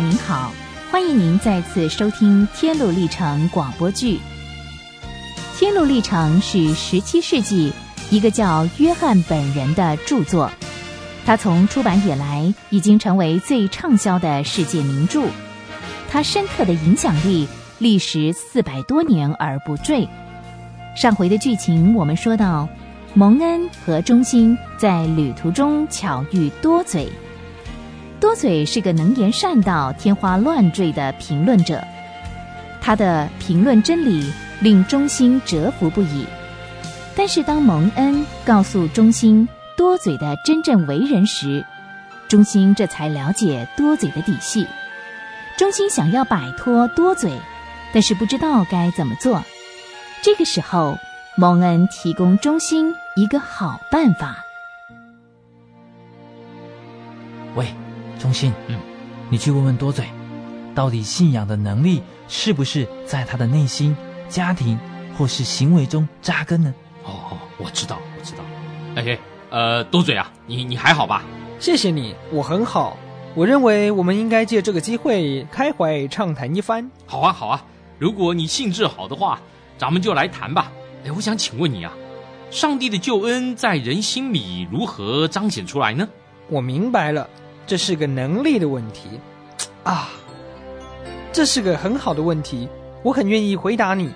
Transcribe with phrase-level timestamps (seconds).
[0.00, 0.50] 您好，
[0.90, 4.16] 欢迎您再次收听《天路历程》广播剧。
[5.58, 7.74] 《天路历程》是十七世纪
[8.08, 10.50] 一个叫约翰本人的著作，
[11.26, 15.26] 他从出版以来已经成为最畅销的世界名著。
[16.08, 17.46] 他深刻的影响力
[17.78, 20.08] 历时四百多年而不坠。
[20.96, 22.70] 上回的剧情我们说到，
[23.12, 27.10] 蒙恩和中心在旅途中巧遇多嘴。
[28.20, 31.82] 多嘴是个能言善道、天花乱坠的评论者，
[32.78, 36.26] 他的评论真理令忠心折服不已。
[37.16, 41.64] 但是当蒙恩告诉忠心多嘴的真正为人时，
[42.28, 44.66] 忠心这才了解多嘴的底细。
[45.56, 47.32] 忠心想要摆脱多嘴，
[47.92, 49.42] 但是不知道该怎么做。
[50.22, 50.98] 这个时候，
[51.36, 54.36] 蒙恩提供忠心一个好办法。
[57.54, 57.66] 喂。
[58.20, 58.78] 忠心，嗯，
[59.30, 60.04] 你去问问多嘴，
[60.74, 63.96] 到底信仰的能力是不是在他的内心、
[64.28, 64.78] 家庭
[65.16, 66.74] 或是行为中扎根呢？
[67.02, 68.44] 哦哦，我知道，我知道。
[68.94, 69.18] 哎，
[69.48, 71.24] 呃，多嘴啊，你你还好吧？
[71.58, 72.98] 谢谢你，我很好。
[73.34, 76.90] 我认为我们应该借这个机会开怀畅谈一番。
[77.06, 77.64] 好啊，好啊，
[77.98, 79.40] 如果你兴致好的话，
[79.78, 80.70] 咱们就来谈吧。
[81.06, 81.92] 哎，我想请问你啊，
[82.50, 86.06] 上帝的救恩在人心里如何彰显出来呢？
[86.48, 87.26] 我明白了。
[87.70, 89.08] 这是个能力的问题，
[89.84, 90.08] 啊，
[91.32, 92.68] 这是个很好的问题，
[93.04, 94.10] 我很愿意回答你。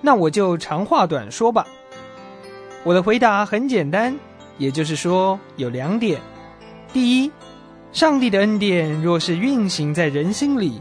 [0.00, 1.66] 那我就长话短说吧。
[2.82, 4.18] 我的回答很简单，
[4.56, 6.18] 也就是说有两点：
[6.94, 7.30] 第一，
[7.92, 10.80] 上帝的恩典若是运行在人心里，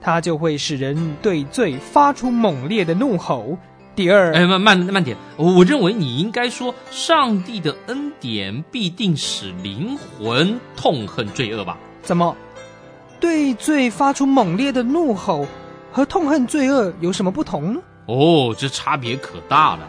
[0.00, 3.56] 它就会使人对罪发出猛烈的怒吼。
[3.96, 11.76] 第二，哎，慢慢慢点，我认为你应该说，上帝的恩典必定使灵魂痛恨罪恶吧？
[12.02, 12.34] 怎么，
[13.18, 15.46] 对罪发出猛烈的怒吼
[15.92, 17.80] 和痛恨罪恶有什么不同呢？
[18.06, 19.86] 哦，这差别可大了。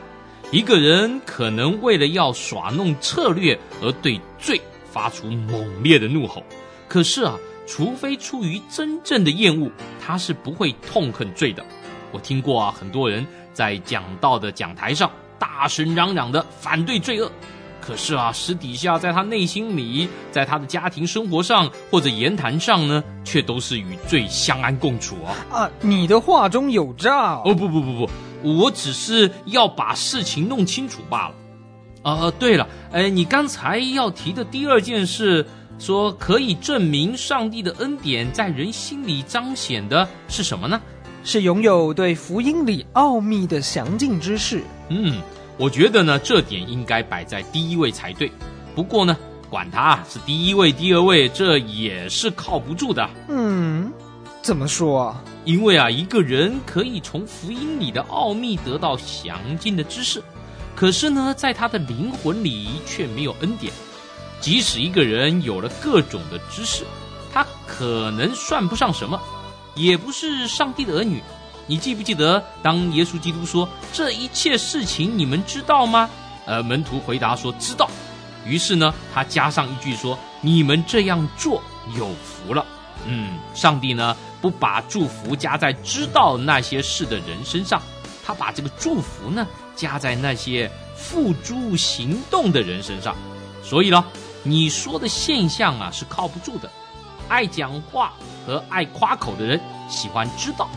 [0.52, 4.60] 一个人可能为了要耍弄策略而对罪
[4.92, 6.44] 发出猛烈的怒吼，
[6.90, 9.72] 可是啊，除非出于真正的厌恶，
[10.06, 11.64] 他是不会痛恨罪的。
[12.12, 13.26] 我听过啊，很多人。
[13.54, 17.32] 在讲道的讲台上大声嚷嚷的反对罪恶，
[17.82, 25.36] 可是啊，私底下在他内心里，在他的家庭生活上或者言谈上呢，却都是与罪相安共处啊！
[25.52, 27.42] 啊，你的话中有诈！
[27.44, 28.10] 哦不不不不，
[28.44, 31.36] 我只是要把事情弄清楚罢了。
[32.04, 35.46] 啊，对了，哎，你刚才要提的第二件事，
[35.78, 40.80] 说可以证明上帝的恩典在人心里彰显的是什么呢？
[41.24, 44.64] 是拥有对福音里奥秘的详尽知识。
[44.90, 45.22] 嗯，
[45.58, 48.32] 我觉得呢，这点应该摆在第一位才对。
[48.76, 49.16] 不过呢，
[49.50, 53.10] 管他是第一位、第二位，这也是靠不住的。
[53.28, 53.92] 嗯，
[54.42, 55.16] 怎么说？
[55.46, 60.22] 因为啊，一个人可以从福音里的奥秘得到详尽的知识，
[60.76, 63.72] 可是呢，在他的灵魂里却没有恩典。
[64.40, 66.84] 即使一个人有了各种的知识，
[67.32, 69.22] 他可能算不上什么。
[69.76, 71.22] 也不是上帝的儿女，
[71.68, 76.10] 你记不记得当耶稣基督说这一切事情你们知道吗？
[76.46, 77.90] 呃，门徒回答说知道。
[78.46, 81.62] 于是呢，他加上一句说你们这样做
[81.96, 82.66] 有福了。
[83.06, 87.82] 嗯，上帝呢不把祝福加在知道那些事的人身上，
[88.26, 93.16] 他把这个祝福呢加在那些付诸行动的人身上。
[93.64, 94.04] 所以呢，
[94.44, 96.70] 你说的现象啊是靠不住的。
[97.28, 98.14] 爱讲话
[98.46, 99.60] 和爱夸口的人
[99.90, 100.70] 喜欢知道，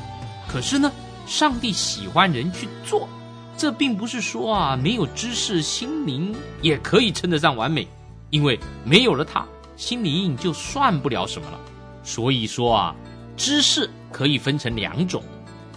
[0.49, 0.91] 可是呢，
[1.27, 3.09] 上帝喜欢人去做。
[3.57, 7.87] 这并不是说啊，没有知识，心灵也可以称得上完美，
[8.31, 9.47] 因为没有了它，
[9.77, 11.59] 心灵就算不了什么了。
[12.03, 12.97] 所以说啊，
[13.37, 15.23] 知识可以分成两种，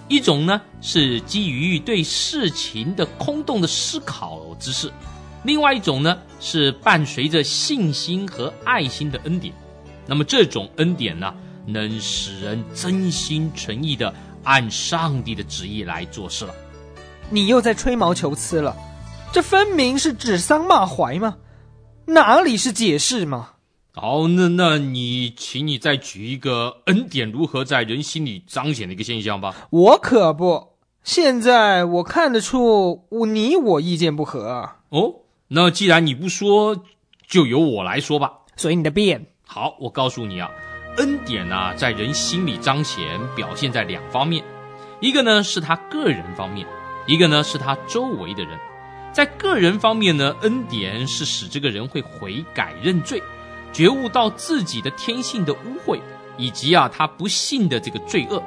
[0.08, 4.92] 一种呢是基于对事情的空洞的思考知识，
[5.44, 9.54] 另外一种呢是伴随着信心和爱心的恩典。
[10.08, 11.34] 那么这种恩典呢，
[11.66, 14.14] 能使人真心诚意的
[14.44, 16.56] 按上帝的旨意来做事了。
[17.30, 18.76] 你又在吹毛求疵了，
[19.34, 21.36] 这分明是指桑骂槐嘛？
[22.06, 23.50] 哪里是解释嘛？
[23.94, 29.68] 好，那那你，请你再举一个恩典如何在人心里彰显的一个现象吧。
[29.72, 34.70] 我可不，现在我看得出，我你我意见不合。
[34.90, 35.16] 哦，
[35.50, 36.84] 那既然你不说，
[37.28, 38.34] 就由我来说吧。
[38.56, 39.26] 随你的便。
[39.50, 40.52] 好，我告诉你啊，
[40.98, 44.44] 恩典呢，在人心里彰显，表现在两方面，
[45.00, 46.68] 一个呢是他个人方面，
[47.08, 48.60] 一个呢是他周围的人。
[49.14, 53.24] 在个人方面呢，恩典是使这个人会悔改认罪，
[53.72, 56.00] 觉悟到自己的天性的污秽，
[56.38, 58.44] 以及啊他不信的这个罪恶。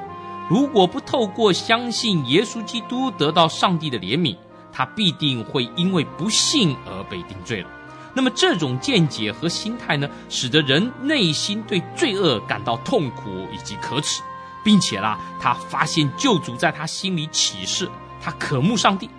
[0.49, 4.37] 如果不透过相信耶稣基督得到上帝的怜悯，
[4.71, 7.69] 他必定会因为不信而被定罪了。
[8.13, 14.21] 那么这种见解和心态呢，使得人内心对罪恶感到痛苦以及可耻，
[14.63, 17.89] 并且啦，他发现救主在他心里启示，
[18.21, 19.09] 他渴慕上帝。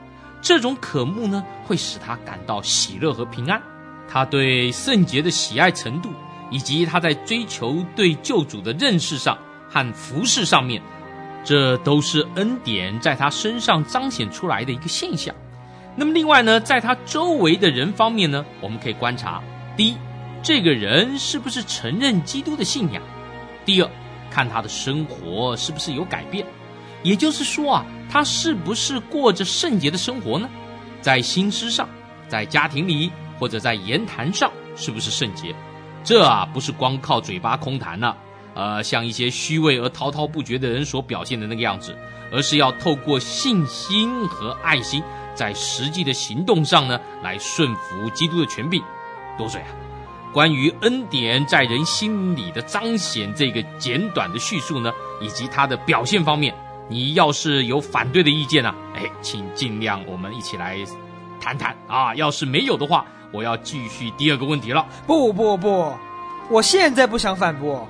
[0.40, 3.62] 这种渴慕呢，会使他感到喜乐和平安。
[4.08, 6.10] 他对圣洁的喜爱程度，
[6.50, 9.38] 以及他在追求对救主的认识上
[9.70, 10.82] 和服饰上面，
[11.44, 15.34] 这都是恩典在他身上彰显出来的一个现象。
[15.94, 19.42] 那么另外呢，在他周围的人方面呢，我们可以观察：
[19.76, 19.96] 第一，
[20.42, 23.02] 这个人是不是承认基督的信仰；
[23.66, 23.90] 第二，
[24.30, 26.46] 看他的生活是不是有改变，
[27.02, 30.48] 也就是说啊，他是不是过着圣洁的生活呢？
[31.02, 31.86] 在心思上，
[32.26, 35.54] 在家庭里或者在言谈上，是不是圣洁？
[36.02, 38.16] 这啊，不是光靠嘴巴空谈呢，
[38.54, 41.94] 呃，像一些虚伪而滔滔不绝的人所表现的那个样子，
[42.32, 45.02] 而是要透过信心和爱心。
[45.34, 48.82] 在实际的行动上呢，来顺服基督的权柄。
[49.38, 49.68] 多嘴啊！
[50.32, 56.54] 关于恩典在人心里的彰显，这个简短的叙述呢，以及它的表现方面，
[56.88, 60.78] 你要是有反对的意见呢，哎，请尽量我们一起来
[61.40, 62.14] 谈谈啊。
[62.14, 64.86] 要是没有的话，我要继续第二个问题了。
[65.06, 65.94] 不不不，
[66.48, 67.86] 我现在不想反驳，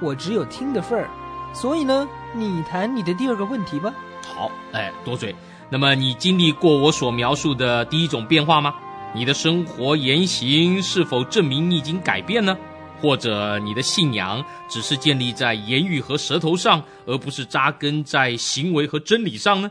[0.00, 1.08] 我只有听的份儿。
[1.54, 3.94] 所以呢，你谈你的第二个问题吧。
[4.26, 5.34] 好，哎，多嘴。
[5.70, 8.74] 那么你经历过我所描述的第一种变化吗？
[9.14, 12.56] 你的生活言行是否证明你已经改变呢？
[13.00, 19.70] 或者你的信仰只是建立在言语和舌头上，而不是扎根在行为和真理上呢？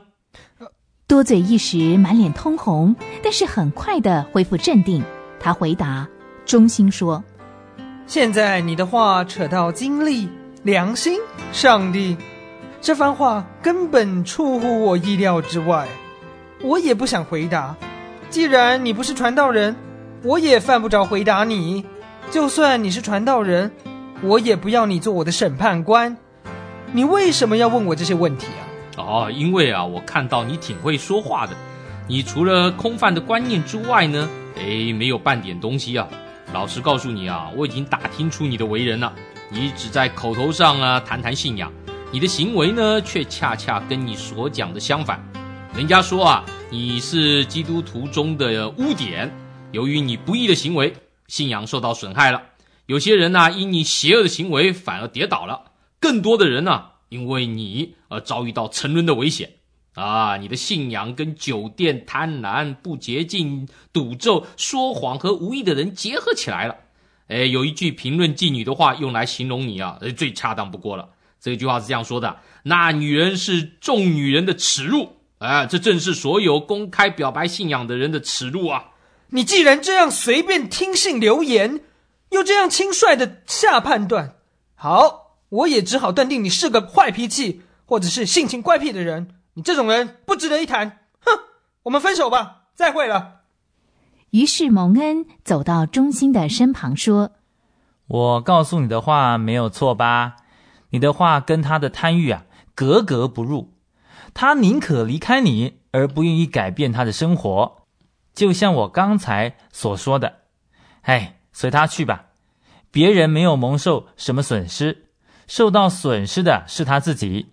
[1.08, 5.04] 多嘴一时满脸通红，但是很快的恢复镇定。
[5.40, 6.08] 他回答，
[6.46, 7.24] 衷心说
[8.08, 10.28] ：“现在你的话扯到经历、
[10.64, 11.20] 良心、
[11.52, 12.18] 上帝。”
[12.86, 15.88] 这番话根本出乎我意料之外，
[16.62, 17.76] 我也不想回答。
[18.30, 19.76] 既然你不是传道人，
[20.22, 21.84] 我也犯不着回答你。
[22.30, 23.72] 就算你是传道人，
[24.22, 26.16] 我也不要你做我的审判官。
[26.92, 28.62] 你为什么要问我这些问题啊？
[28.98, 31.54] 哦，因为啊，我看到你挺会说话的。
[32.08, 34.30] 你除了空泛的观念之外呢，
[34.60, 36.08] 哎，没有半点东西啊。
[36.54, 39.12] 老实告诉你啊，我已经打听出你的为人了。
[39.50, 41.72] 你只在口头上啊谈谈信仰。
[42.16, 45.22] 你的行为呢，却恰恰跟你所讲的相反。
[45.76, 49.30] 人家说啊，你是基督徒中的污点。
[49.74, 50.94] 由于你不义的行为，
[51.28, 52.42] 信仰受到损害了。
[52.86, 55.74] 有些人呢，因你邪恶的行为反而跌倒了。
[56.00, 59.50] 更多的人呢，因为你而遭遇到沉沦的危险。
[59.96, 66.78] 啊，你的信仰跟酒店、贪婪、不洁净、赌咒、说谎和无义的人结合起来了。
[67.28, 71.10] 哎，有一句评论妓女的话用来形容你啊，最恰当不过了。
[71.46, 78.86] 这句话是这样说的：“那女人是众女人的耻辱，哎，这正是所有公开表白信仰的人的耻辱啊！
[79.30, 81.82] 你既然这样随便听信流言，
[82.32, 84.38] 又这样轻率的下判断，
[84.74, 89.36] 好，我也只好断定你是个坏脾气或者是性情怪癖的人。
[89.54, 91.02] 你这种人不值得一谈。
[91.20, 91.32] 哼，
[91.84, 93.42] 我们分手吧，再会了。”
[94.32, 97.34] 于是蒙恩走到中心的身旁说
[98.08, 100.38] ：“我告诉你的话没有错吧？”
[100.96, 103.74] 你的话跟他的贪欲啊格格不入，
[104.34, 107.82] 他宁可离开你，而不愿意改变他的生活。
[108.34, 110.36] 就像我刚才所说的，
[111.02, 112.28] 哎，随他去吧。
[112.92, 115.08] 别人没有蒙受什么损失，
[115.48, 117.48] 受到损失的是他自己。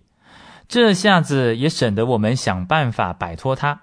[0.69, 3.81] 这下子也省得我们想办法摆脱他。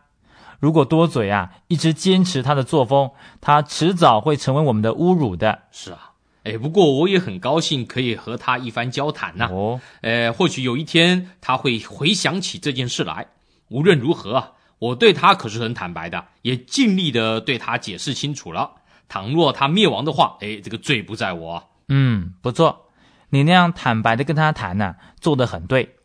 [0.59, 3.11] 如果多嘴啊，一直坚持他的作风，
[3.43, 5.64] 他迟早会成为我们的侮辱的。
[5.71, 6.10] 是啊。
[6.44, 9.49] 哎，不过我也很高兴可以和他一番交谈呐。
[9.50, 13.26] 哦，呃，或许有一天他会回想起这件事来。
[13.68, 18.70] 无论如何啊，我对他可是很坦白的，也尽力的对他解释清楚了。
[19.09, 21.62] 倘若他灭亡的话，哎，这个罪不在我。
[21.88, 22.87] 嗯，不错，
[23.28, 25.97] 你那样坦白的跟他谈呢，做得很对。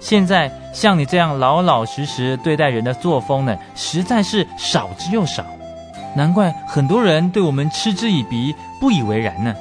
[0.00, 5.44] 现在像你这样老老实实对待人的作风呢，实在是少之又少，
[6.16, 9.54] 难怪很多人对我们嗤之以鼻，不以为然呢。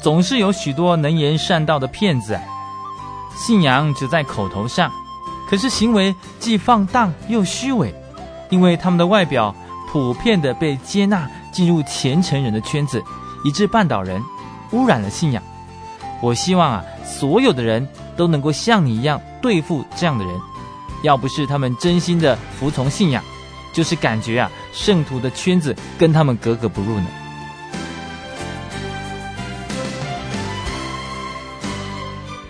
[0.00, 2.38] 总是有许多能言善道的骗子，
[3.36, 4.90] 信仰只在口头上，
[5.48, 7.94] 可是行为既放荡又虚伪，
[8.48, 9.54] 因为他们的外表
[9.90, 13.02] 普遍的被接纳进入虔诚人的圈子，
[13.44, 14.22] 以致绊倒人，
[14.70, 15.42] 污染了信仰。
[16.20, 17.86] 我希望啊，所有的人
[18.16, 20.34] 都能够像你一样对付这样的人，
[21.02, 23.22] 要不是他们真心的服从信仰，
[23.72, 27.06] 就是感觉啊，圣徒的圈子跟他们格格不入呢。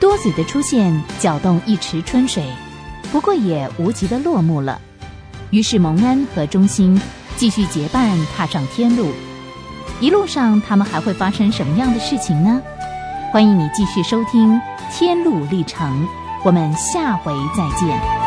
[0.08, 2.42] 多嘴的出现搅动一池春水，
[3.12, 4.80] 不过也无极的落幕了。
[5.50, 6.98] 于是蒙恩和忠心
[7.36, 9.12] 继续结伴踏上天路，
[10.00, 12.58] 一路上他们还会发生什么样的事情呢？
[13.30, 14.54] 欢迎你继续收听
[14.90, 16.02] 《天路历程》，
[16.42, 18.17] 我们下回再见。